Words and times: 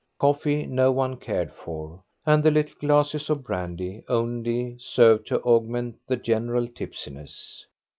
Coffee 0.17 0.65
no 0.65 0.91
one 0.91 1.17
cared 1.17 1.53
for, 1.53 2.01
and 2.25 2.41
the 2.41 2.49
little 2.49 2.73
glasses 2.79 3.29
of 3.29 3.43
brandy 3.43 4.03
only 4.09 4.75
served 4.79 5.27
to 5.27 5.39
augment 5.41 5.99
the 6.07 6.17
general 6.17 6.67
tipsiness. 6.67 7.67